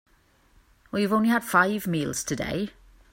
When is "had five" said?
1.29-1.85